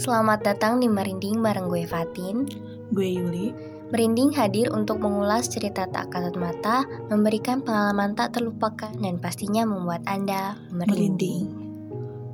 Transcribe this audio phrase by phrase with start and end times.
[0.00, 2.48] Selamat datang di Merinding bareng gue Fatin.
[2.88, 3.52] Gue Yuli.
[3.92, 10.00] Merinding hadir untuk mengulas cerita tak kasat mata, memberikan pengalaman tak terlupakan, dan pastinya membuat
[10.08, 11.52] Anda merinding.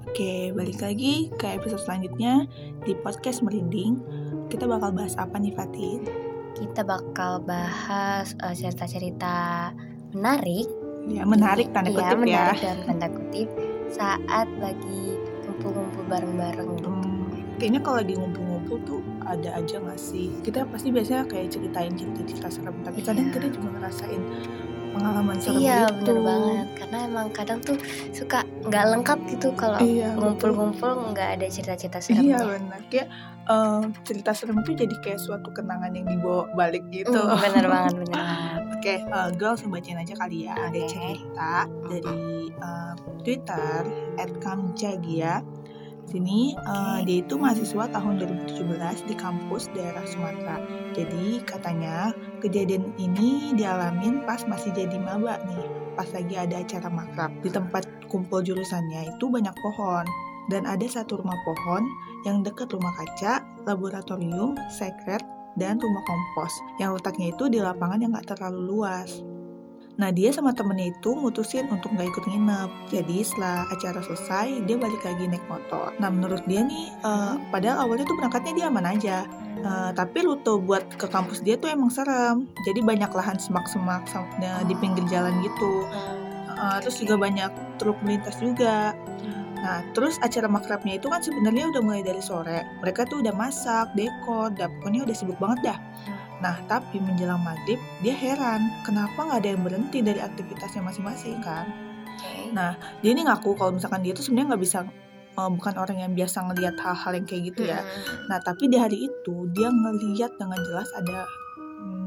[0.06, 2.46] Oke, balik lagi ke episode selanjutnya
[2.86, 3.98] di podcast Merinding.
[4.46, 6.06] Kita bakal bahas apa nih Fatin?
[6.54, 9.74] Kita bakal bahas uh, cerita-cerita
[10.14, 10.70] menarik.
[11.10, 12.22] Ya, menarik tanda Iya, kutip ya.
[12.22, 13.48] menarik dalam tanda kutip
[13.90, 16.95] saat lagi kumpul-kumpul bareng-bareng gitu.
[17.56, 20.30] Kayaknya kalau lagi ngumpul-ngumpul tuh ada aja gak sih?
[20.40, 23.34] Kita pasti biasanya kayak ceritain cerita-cerita serem, tapi kadang Iya.
[23.34, 24.22] kita juga ngerasain
[24.88, 25.96] pengalaman serem Iya gitu.
[26.00, 27.76] bener banget karena emang kadang tuh
[28.10, 32.38] suka nggak lengkap gitu kalau Iya, ngumpul-ngumpul nggak ada cerita-cerita Iya seremnya.
[32.40, 33.08] benar kayak
[33.44, 37.12] eh, cerita serem itu jadi kayak suatu kenangan yang dibawa balik gitu.
[37.12, 38.24] Hmm, bener banget bener.
[38.72, 40.54] Oke, eh, gue langsung bacain aja kali ya.
[40.56, 40.88] Ada Oke.
[40.88, 41.52] cerita
[41.84, 42.16] dari
[42.50, 43.80] eh, Twitter
[44.40, 45.44] @kamjagia.
[46.06, 50.62] Sini eh, dia itu mahasiswa tahun 2017 di kampus daerah Sumatera.
[50.94, 55.66] Jadi katanya kejadian ini dialamin pas masih jadi maba nih.
[55.98, 57.30] Pas lagi ada acara makrab.
[57.42, 60.06] Di tempat kumpul jurusannya itu banyak pohon.
[60.46, 61.82] Dan ada satu rumah pohon
[62.22, 65.26] yang dekat rumah kaca, laboratorium, sekret,
[65.58, 69.26] dan rumah kompos yang letaknya itu di lapangan yang gak terlalu luas.
[69.96, 72.70] Nah dia sama temennya itu mutusin untuk gak ikut nginep.
[72.92, 75.96] Jadi setelah acara selesai dia balik lagi naik motor.
[75.96, 79.24] Nah menurut dia nih, eh, padahal awalnya tuh berangkatnya dia aman aja.
[79.56, 82.44] Eh, tapi rute buat ke kampus dia tuh emang serem.
[82.68, 84.04] Jadi banyak lahan semak-semak
[84.68, 85.88] di pinggir jalan gitu.
[86.56, 88.92] Eh, terus juga banyak truk melintas juga.
[89.56, 92.62] Nah, terus acara makrabnya itu kan sebenarnya udah mulai dari sore.
[92.84, 95.78] Mereka tuh udah masak, dekor, dan pokoknya udah sibuk banget dah.
[96.44, 101.64] Nah, tapi menjelang maghrib, dia heran kenapa nggak ada yang berhenti dari aktivitasnya masing-masing kan.
[102.52, 104.78] Nah, dia ini ngaku kalau misalkan dia tuh sebenarnya nggak bisa,
[105.36, 107.80] eh, bukan orang yang biasa ngelihat hal-hal yang kayak gitu ya.
[107.80, 108.28] Hmm.
[108.32, 111.24] Nah, tapi di hari itu dia ngeliat dengan jelas ada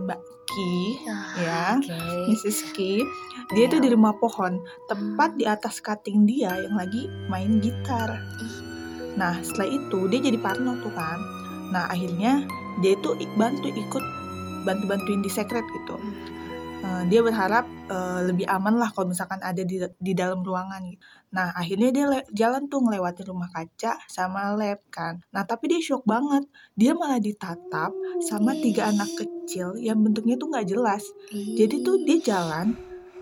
[0.06, 1.94] Mbak Ki, Ah, ya, Oke.
[2.34, 2.74] Mrs.
[2.74, 3.06] Ki.
[3.54, 4.58] Dia tuh di rumah pohon,
[4.90, 8.18] tepat di atas cutting dia yang lagi main gitar.
[9.14, 11.18] Nah, setelah itu dia jadi parno tuh kan.
[11.70, 12.50] Nah, akhirnya
[12.82, 14.04] dia itu bantu ikut
[14.66, 15.96] bantu-bantuin di secret gitu.
[16.80, 21.04] Eh, dia berharap eh, lebih aman lah kalau misalkan ada di, di dalam ruangan gitu.
[21.36, 25.20] Nah, akhirnya dia jalan tuh ngelewatin rumah kaca sama lab kan.
[25.36, 26.48] Nah, tapi dia shock banget.
[26.80, 27.92] Dia malah ditatap
[28.24, 31.04] sama tiga anak kecil yang bentuknya tuh nggak jelas.
[31.36, 32.74] Jadi tuh dia jalan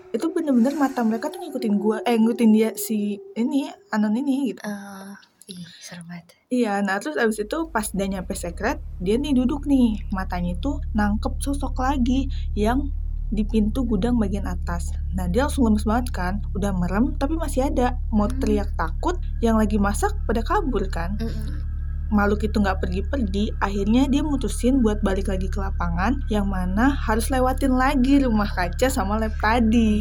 [0.08, 4.60] itu bener-bener mata mereka tuh ngikutin gua eh ngikutin dia si ini anon ini gitu.
[4.64, 5.12] Eh,
[5.48, 6.36] ih serem banget.
[6.52, 10.76] Iya, nah terus abis itu pas dia nyampe secret, dia nih duduk nih, matanya itu
[10.92, 12.92] nangkep sosok lagi yang
[13.28, 14.92] di pintu gudang bagian atas.
[15.16, 18.40] Nah dia langsung lemes banget kan, udah merem tapi masih ada, mau Hmm.
[18.40, 21.16] teriak takut, yang lagi masak pada kabur kan.
[21.20, 21.64] Mm-mm.
[22.08, 27.28] Makhluk itu nggak pergi-pergi, akhirnya dia mutusin buat balik lagi ke lapangan, yang mana harus
[27.28, 30.00] lewatin lagi rumah kaca sama lab tadi.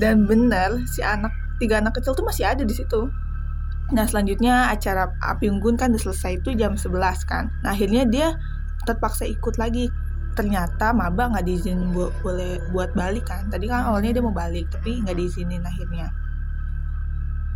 [0.00, 3.12] Dan bener, si anak tiga anak kecil tuh masih ada di situ.
[3.94, 7.54] Nah selanjutnya acara api unggun kan udah selesai itu jam 11 kan.
[7.62, 8.34] Nah akhirnya dia
[8.82, 9.86] terpaksa ikut lagi.
[10.34, 13.46] Ternyata maba nggak diizinin bu- boleh buat balik kan.
[13.46, 16.10] Tadi kan awalnya dia mau balik tapi nggak diizinin akhirnya.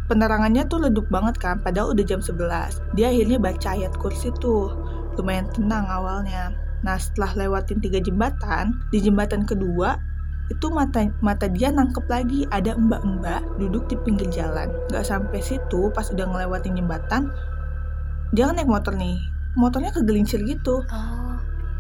[0.06, 2.82] Penerangannya tuh redup banget kan, padahal udah jam 11.
[2.98, 4.74] Dia akhirnya baca ayat kursi tuh,
[5.14, 6.50] lumayan tenang awalnya.
[6.82, 9.94] Nah setelah lewatin tiga jembatan, di jembatan kedua
[10.50, 12.44] itu mata mata dia nangkep lagi.
[12.50, 14.68] Ada mbak-mbak duduk di pinggir jalan.
[14.90, 17.30] Nggak sampai situ pas udah ngelewatin jembatan
[18.30, 19.18] dia kan naik motor nih.
[19.58, 20.86] Motornya kegelincir gitu.
[20.86, 21.34] Oh,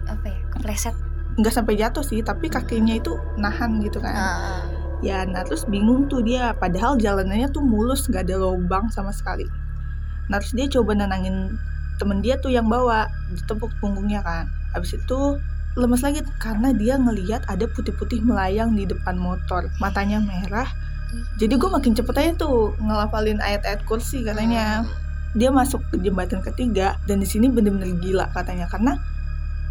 [0.06, 0.38] apa ya?
[0.54, 0.96] Kepleset.
[1.30, 4.12] nggak sampai jatuh sih tapi kakinya itu nahan gitu kan.
[4.12, 4.60] Ah,
[5.00, 6.52] ya nah terus bingung tuh dia.
[6.58, 9.46] Padahal jalanannya tuh mulus nggak ada lubang sama sekali.
[10.26, 11.54] Nah terus dia coba nenangin
[12.02, 14.50] temen dia tuh yang bawa ditepuk punggungnya kan.
[14.74, 15.38] Habis itu
[15.78, 19.70] lemes lagi karena dia ngeliat ada putih-putih melayang di depan motor.
[19.78, 20.66] Matanya merah.
[21.38, 24.86] Jadi gue makin cepet aja tuh ngelafalin ayat-ayat kursi katanya.
[25.34, 28.98] Dia masuk ke jembatan ketiga dan di sini bener-bener gila katanya karena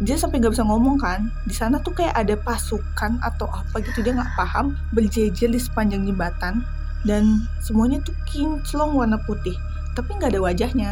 [0.00, 1.28] dia sampai nggak bisa ngomong kan.
[1.44, 4.72] Di sana tuh kayak ada pasukan atau apa gitu dia nggak paham.
[4.96, 6.64] Berjejer di sepanjang jembatan
[7.04, 9.56] dan semuanya tuh kinclong warna putih
[9.96, 10.90] tapi nggak ada wajahnya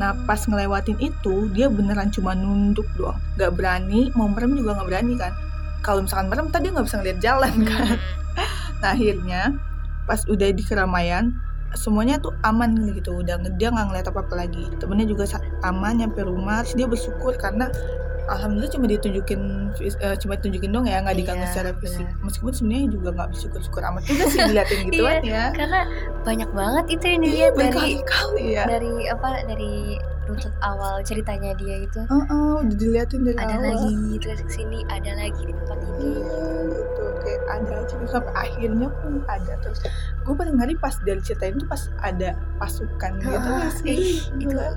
[0.00, 3.20] nah pas ngelewatin itu dia beneran cuma nunduk doang.
[3.36, 5.36] Nggak berani mau merem juga nggak berani kan.
[5.84, 8.00] Kalau misalkan merem tadi nggak bisa ngeliat jalan kan.
[8.80, 9.52] Nah akhirnya
[10.08, 11.36] pas udah di keramaian
[11.76, 13.20] semuanya tuh aman gitu.
[13.20, 14.72] Udah dia nggak ngeliat apa apa lagi.
[14.80, 15.28] Temennya juga
[15.68, 16.64] aman nyampe rumah.
[16.64, 17.68] Terus dia bersyukur karena
[18.30, 19.40] alhamdulillah cuma ditunjukin
[19.74, 22.06] uh, cuma ditunjukin dong ya nggak diganggu Iya, secara fisik.
[22.06, 22.22] benar.
[22.22, 25.44] meskipun sebenarnya juga nggak syukur-syukur amat juga sih diliatin gituan ya.
[25.50, 25.80] karena
[26.22, 28.64] banyak banget itu yang iya dilihat dari berkali-kali ya.
[28.64, 29.74] dari apa dari
[30.30, 32.00] runtut awal ceritanya dia itu.
[32.06, 33.66] Heeh, udah diliatin dari ada awal.
[33.66, 36.22] lagi terus ke sini ada lagi di tempat ini.
[36.70, 39.82] Gitu kayak ada aja sampai akhirnya pun ada terus
[40.20, 44.46] gue paling ngeri pas dari ceritain tuh pas ada pasukan gitu Ah, sih ih, itu.
[44.46, 44.68] Gila.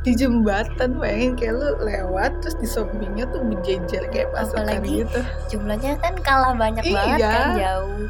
[0.00, 5.20] di jembatan bayangin kayak lu lewat terus di sampingnya tuh berjejer kayak pasukan Apalagi gitu
[5.50, 7.30] jumlahnya kan kalah banyak banget Iya.
[7.30, 8.02] kan jauh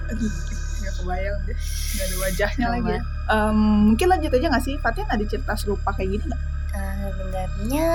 [0.79, 2.95] nggak kebayang deh nggak ada wajahnya lagi
[3.29, 7.89] Em, mungkin lanjut aja nggak sih Fatin ada cerita serupa kayak gini nggak Eh, sebenarnya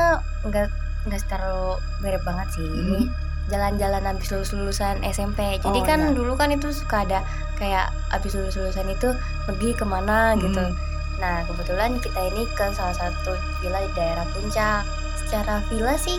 [0.44, 0.68] nggak
[1.04, 3.06] nggak terlalu mirip banget sih Hmm.
[3.46, 6.12] Jalan-jalan habis lulus lulusan SMP jadi Oh, kan iya.
[6.12, 7.20] dulu kan itu suka ada
[7.54, 9.10] kayak habis lulus lulusan itu
[9.44, 10.76] pergi ke mana gitu Hmm.
[11.18, 14.84] nah kebetulan kita ini ke salah satu villa di daerah puncak
[15.18, 16.18] secara villa sih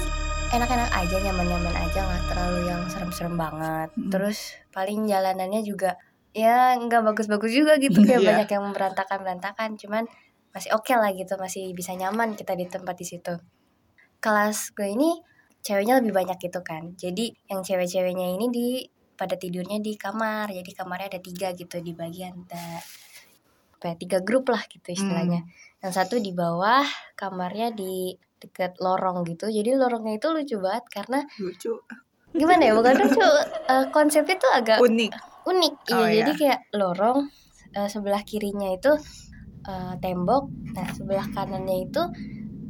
[0.50, 4.10] enak-enak aja nyaman-nyaman aja nggak terlalu yang serem-serem banget Hmm.
[4.10, 5.96] terus paling jalanannya juga
[6.30, 8.28] ya nggak bagus-bagus juga gitu kayak Iya.
[8.32, 10.04] banyak yang berantakan-berantakan cuman
[10.50, 13.34] masih oke lah gitu masih bisa nyaman kita di tempat di situ
[14.18, 15.10] kelas gue ini
[15.64, 16.92] ceweknya lebih banyak gitu kan.
[16.94, 18.66] Jadi yang cewek-ceweknya ini di
[19.16, 20.52] pada tidurnya di kamar.
[20.52, 22.44] Jadi kamarnya ada tiga gitu di bagian
[23.74, 25.48] apa ya, tiga grup lah gitu istilahnya.
[25.80, 26.84] Yang satu di bawah
[27.16, 28.12] kamarnya di
[28.44, 29.48] deket lorong gitu.
[29.48, 31.80] Jadi lorongnya itu lucu banget karena lucu.
[32.36, 32.72] Gimana ya?
[32.76, 33.24] Bukan lucu
[33.72, 35.12] eh, konsepnya tuh agak unik.
[35.48, 35.96] Unik iya.
[35.96, 36.40] Oh, jadi iya.
[36.40, 37.18] kayak lorong
[37.72, 38.92] eh, sebelah kirinya itu
[39.64, 40.44] eh, tembok.
[40.76, 42.02] Nah sebelah kanannya itu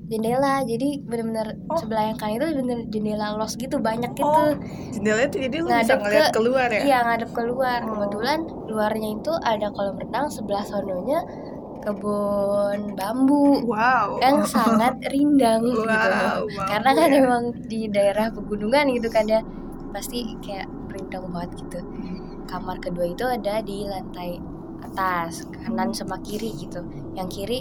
[0.07, 0.61] jendela.
[0.63, 1.77] Jadi bener-bener Oh.
[1.77, 4.25] sebelah yang kanan itu bener jendela los gitu banyak gitu.
[4.27, 4.53] Oh,
[4.91, 6.81] jendelanya tuh jadi lu bisa Ngadep ngeliat ke- keluar ya?
[6.83, 7.79] iya ngadep keluar.
[7.81, 7.89] Oh.
[7.91, 11.21] kebetulan luarnya itu ada kolam renang sebelah sononya
[11.85, 13.61] kebun bambu.
[13.65, 14.17] Wow.
[14.19, 15.85] Yang sangat rindang gitu.
[15.85, 17.21] Wow, wow, karena kan ya.
[17.21, 19.41] emang di daerah pegunungan gitu kan ya
[19.91, 21.81] pasti kayak rindang banget gitu.
[22.45, 24.41] Kamar kedua itu ada di lantai
[24.81, 26.81] atas kanan sama kiri gitu.
[27.13, 27.59] Yang kiri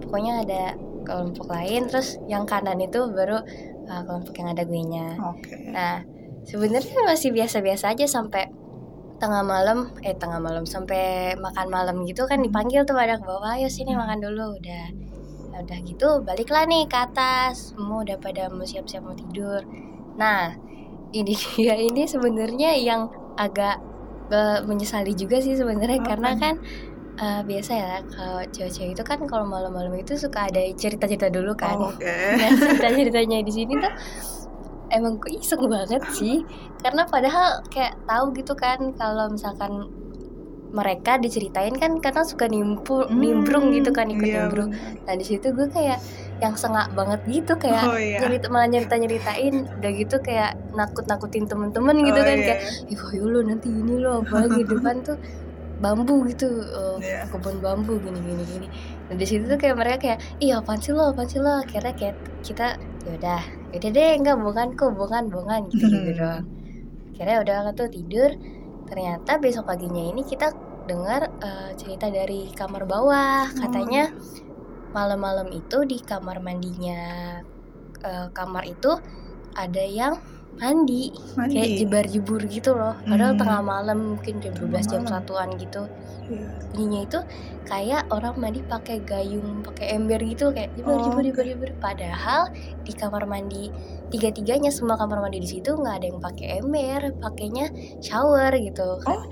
[0.00, 0.62] pokoknya ada
[1.06, 3.38] kelompok lain terus yang kanan itu baru
[3.86, 5.54] uh, kelompok yang ada gue nya oke.
[5.70, 6.02] Nah
[6.42, 8.50] sebenarnya masih biasa-biasa aja sampai
[9.16, 13.56] tengah malam eh tengah malam sampai makan malam gitu kan dipanggil tuh pada ke bawah
[13.56, 14.58] ayo sini makan dulu.
[14.58, 15.06] Udah
[15.56, 17.72] Ya udah gitu baliklah nih ke atas.
[17.72, 19.64] Semua udah pada mau siap-siap mau tidur.
[20.20, 20.52] Nah
[21.16, 23.08] ini dia ini sebenarnya yang
[23.40, 23.80] agak
[24.28, 26.54] eh, menyesali juga sih sebenarnya Apa karena kan
[27.16, 31.76] eh, biasa ya kalau cewek-cewek itu kan kalau malam-malam itu suka ada cerita-cerita dulu kan.
[31.76, 32.04] Oh, oke.
[32.40, 33.92] Nah cerita-ceritanya di sini tuh
[34.88, 36.44] emang kok iseng banget sih.
[36.78, 39.88] Karena padahal kayak tahu gitu kan kalau misalkan
[40.66, 44.74] mereka diceritain kan karena suka nimpul Hmm, nimbrung gitu kan ikut iya, nimbrung.
[45.06, 45.96] Nah di situ gue kayak
[46.36, 48.20] yang sengak banget gitu kayak Oh, iya.
[48.20, 52.44] cerita malah nyerita nyeritain udah gitu kayak nakut nakutin temen-temen gitu Oh, kan iya.
[52.44, 52.60] kayak
[52.92, 55.16] ih ayo lo nanti ini lo apalagi depan tuh
[55.76, 57.28] bambu gitu eh, Iya.
[57.28, 58.66] kebun bambu gini gini gini.
[59.06, 61.60] Nah di situ tuh kayak mereka kayak iya apaan sih lo apaan sih lo?
[61.60, 63.42] Akhirnya kayak kita yaudah
[63.76, 66.16] yaudah deh enggak bohongan kok bohongan bohongan gitu gitu Hmm.
[66.16, 66.44] doang.
[67.12, 68.30] Akhirnya udah tuh tidur.
[68.86, 70.48] Ternyata besok paginya ini kita
[70.86, 73.44] dengar eh, cerita dari kamar bawah.
[73.52, 74.08] Katanya
[74.96, 77.36] malam-malam itu di kamar mandinya
[78.00, 78.96] eh, kamar itu
[79.52, 80.16] ada yang
[80.56, 81.52] mandi, Mandi.
[81.52, 83.40] kayak jebar-jebur gitu loh padahal Hmm.
[83.40, 85.84] tengah malam mungkin jam 12 jam satuan gitu
[86.26, 86.48] Iya.
[86.72, 87.18] bunyinya itu
[87.62, 91.28] kayak orang mandi pakai gayung pakai ember gitu kayak jebar Oh, jebur oke.
[91.28, 92.42] jebar jebur padahal
[92.82, 93.70] di kamar mandi
[94.08, 98.98] tiga tiganya semua kamar mandi di situ nggak ada yang pakai ember pakainya shower gitu
[98.98, 99.12] kan.
[99.14, 99.24] Oh,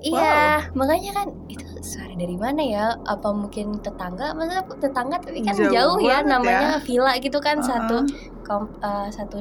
[0.00, 5.52] iya makanya kan itu suara dari mana ya apa mungkin tetangga masa tetangga tapi kan
[5.52, 6.80] Jauh jauh, ya banget namanya ya.
[6.80, 7.66] villa gitu kan Uh-uh.
[7.66, 7.96] satu
[8.42, 9.38] kom- eh, satu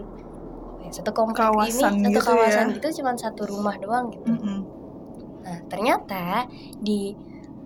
[0.89, 2.75] satu komplek Kawasan ini satu gitu kawasan ya.
[2.77, 4.60] gitu cuman satu rumah doang gitu Mm-mm.
[5.39, 6.46] Nah, ternyata
[6.77, 7.15] di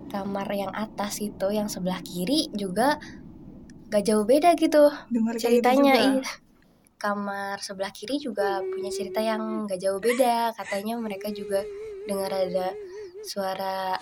[0.06, 2.96] kamar yang atas itu yang sebelah kiri juga
[3.90, 5.94] gak jauh beda gitu Dengar gitu ceritanya.
[5.98, 6.22] juga.
[6.22, 6.32] Iya.
[6.96, 10.54] Kamar sebelah kiri juga punya cerita yang gak jauh beda.
[10.54, 11.66] Katanya mereka juga
[12.06, 12.72] dengar ada
[13.26, 13.98] suara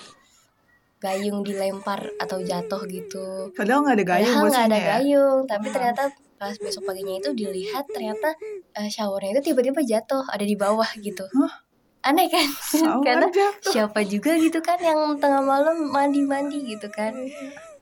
[1.02, 3.50] gayung dilempar atau jatuh gitu.
[3.58, 4.88] Padahal nggak ada gayung Padahal nggak ada ya.
[5.00, 6.02] gayung, tapi ternyata
[6.42, 8.34] pas besok paginya itu dilihat ternyata
[8.74, 11.22] eh, showernya itu tiba-tiba jatuh ada di bawah gitu.
[11.38, 11.62] Hah?
[12.02, 12.50] Aneh kan?
[13.06, 13.70] Karena aja tuh.
[13.70, 17.14] siapa juga gitu kan yang tengah malam mandi-mandi gitu kan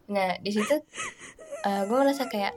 [0.05, 0.75] nah di situ
[1.65, 2.53] eh, gue merasa kayak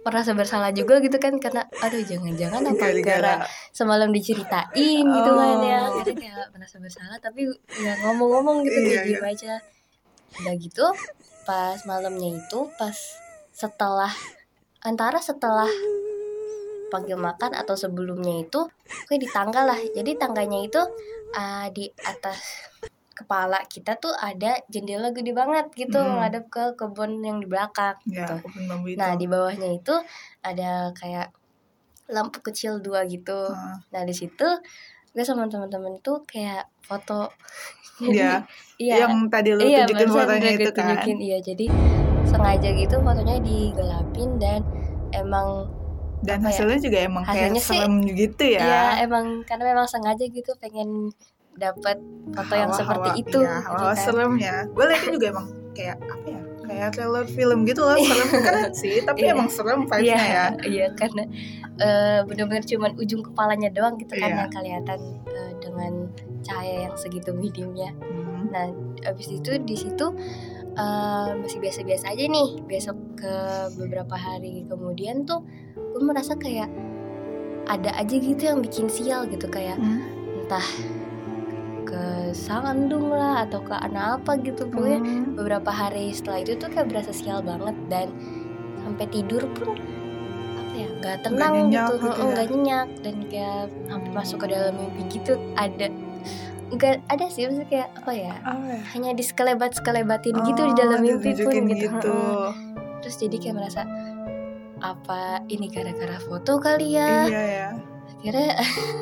[0.00, 3.34] merasa bersalah juga gitu kan karena aduh jangan-jangan apa gara
[3.72, 5.98] semalam diceritain gitu kan ya Oh.
[5.98, 9.08] Akhirnya kayak merasa bersalah tapi nggak ngomong-ngomong gitu Iya, kayak iya.
[9.08, 9.52] diem aja
[10.40, 10.86] udah gitu
[11.42, 12.96] pas malamnya itu pas
[13.50, 14.12] setelah
[14.80, 15.68] antara setelah
[16.90, 18.66] panggil makan atau sebelumnya itu
[19.06, 20.80] kayak di tangga lah jadi tangganya itu
[21.32, 22.66] uh, di atas
[23.14, 26.18] kepala kita tuh ada jendela gede banget gitu Hmm.
[26.18, 28.34] ngadep ke kebun yang di belakang Ya, gitu.
[28.48, 28.96] kebun bambu itu.
[28.96, 29.94] Nah di bawahnya itu
[30.40, 31.28] ada kayak
[32.08, 33.52] lampu kecil dua gitu.
[33.52, 34.48] Ah, Nah di situ
[35.12, 37.28] gue sama teman-teman tuh kayak foto.
[38.00, 38.48] Iya.
[38.80, 39.04] iya.
[39.04, 40.96] yang tadi lu iya, tunjukin fotonya itu kan.
[40.96, 41.66] tunjukin, Iya jadi
[42.30, 44.60] sengaja gitu fotonya digelapin dan
[45.12, 45.66] emang
[46.20, 48.60] Dan ya, hasilnya juga emang kayak hasilnya sih- serem gitu ya.
[48.60, 51.08] Iya emang karena memang sengaja gitu pengen
[51.56, 51.96] dapat
[52.30, 53.38] foto yang Hawa-hawa, seperti itu.
[53.38, 53.96] Iya, gitu hawa kan.
[53.96, 54.54] seremnya.
[54.70, 56.40] Gue liatnya juga emang kayak apa ya?
[56.60, 59.32] Kayak trailer film gitu loh, serem keren sih, tapi Iya.
[59.32, 60.46] emang serem Iya, vibes-nya ya.
[60.62, 61.22] iya karena
[61.76, 64.38] eh, benar-benar cuman ujung kepalanya doang gitu kan Iya.
[64.38, 65.92] yang kelihatan eh, dengan
[66.40, 67.90] cahaya yang segitu mediumnya.
[67.96, 68.44] Hmm.
[68.50, 68.68] Nah,
[69.04, 70.06] abis itu di situ
[70.80, 72.48] eh, masih biasa-biasa aja nih.
[72.64, 73.34] Besok ke
[73.76, 75.44] beberapa hari kemudian tuh
[75.76, 76.72] gue merasa kayak
[77.68, 80.00] ada aja gitu yang bikin sial gitu kayak Hmm.
[80.42, 80.64] entah
[81.84, 85.34] ke sandung lah atau ke anak apa gitu pokoknya Hmm.
[85.34, 88.08] beberapa hari setelah itu tuh kayak berasa sial banget dan
[88.80, 89.74] sampai tidur pun
[90.56, 92.26] apa ya nggak tenang nyenyak gitu, gitu ya?
[92.30, 95.86] nggak nyenyak dan kayak sampai masuk ke dalam mimpi gitu ada
[96.70, 98.78] nggak ada sih maksudnya kayak apa ya ya?
[98.90, 102.18] hanya di sekelebat sekelebatin gitu di Oh, dalam mimpi pun gitu, gitu.
[103.00, 103.82] Terus jadi kayak merasa
[104.78, 107.68] apa ini gara-gara foto kali ya Iya ya.
[108.10, 108.50] akhirnya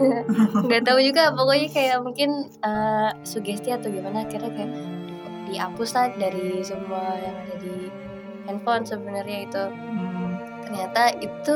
[0.67, 4.73] nggak tahu juga pokoknya kayak mungkin eh, sugesti atau gimana akhirnya kayak
[5.45, 7.89] dihapus lah dari semua yang ada di
[8.45, 10.35] handphone sebenarnya itu Hmm.
[10.63, 11.55] ternyata itu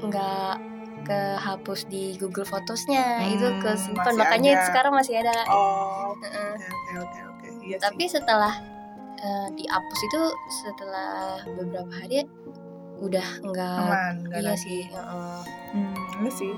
[0.00, 0.54] nggak
[1.02, 4.66] kehapus di Google Photosnya itu Hmm, kesimpan masih makanya ada.
[4.66, 6.12] sekarang masih ada Oh.
[6.12, 7.46] Oke oke oke oke.
[7.62, 7.82] Iya sih.
[7.82, 8.54] tapi setelah
[9.16, 10.20] eh, dihapus itu
[10.58, 11.12] setelah
[11.46, 12.24] beberapa hari
[12.98, 15.40] udah nggak aman nggak iya sih heeh.
[15.72, 16.52] Hmm, enggak sih.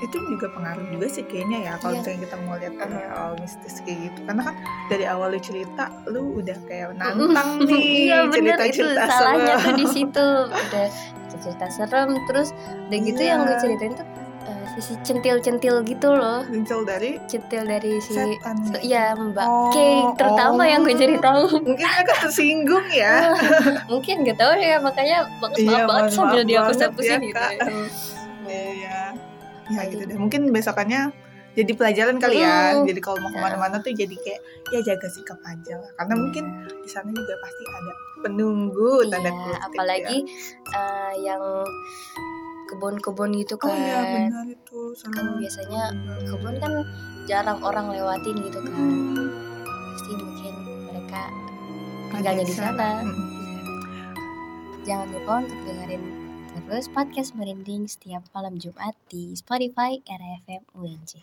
[0.00, 2.00] Itu juga pengaruh juga sih kayaknya ya kalau Iya.
[2.00, 4.18] misalnya kita mau lihat kayak all mistis kayak gitu.
[4.24, 4.54] Karena kan
[4.88, 9.74] dari awal lu cerita lu udah kayak nantang nih iya bener itu cerita-cerita salahnya tuh
[9.76, 10.88] di situ udah
[11.36, 12.50] cerita serem terus
[12.86, 13.30] udah gitu Iya.
[13.30, 14.06] yang gue ceritain tuh
[14.42, 18.56] eh, sisi centil-centil gitu loh Muncul dari centil dari si setan.
[18.66, 18.80] ya?
[18.80, 20.66] iya mbak Oh, terutama oh.
[20.66, 23.36] yang gue ceritain Mungkin mereka tersinggung ya.
[23.92, 25.18] mungkin gak tahu ya makanya
[25.52, 27.52] Iya, maaf banget mohon sambil maaf dihapus-hapusin banget ya, gitu Kak.
[28.50, 28.98] Iya, iya.
[29.70, 29.90] Ya Aduh.
[29.92, 30.16] gitu deh.
[30.18, 31.14] Mungkin besokannya
[31.52, 32.74] jadi pelajaran kali ya.
[32.74, 32.86] Mm.
[32.86, 35.90] Jadi kalau mau ke mana-mana tuh jadi kayak ya jaga sikap aja lah.
[35.94, 36.44] Karena mungkin
[36.76, 39.60] di sana juga pasti ada penunggu tanda iya kutip.
[39.64, 40.76] apalagi ya.
[40.76, 41.42] eh, yang
[42.66, 44.80] kebun-kebun gitu Oh kan iya benar itu.
[44.94, 45.36] kan Sama.
[45.36, 45.82] biasanya
[46.22, 46.72] kebun kan
[47.24, 49.26] jarang orang lewatin gitu kan Hmm.
[49.90, 50.54] pasti mungkin
[50.86, 51.22] mereka
[52.10, 52.88] tinggalnya di sana.
[54.80, 56.02] Jangan lupa untuk dengerin
[56.60, 61.18] terus podcast merinding setiap malam Jumat di Spotify RFM UNJ.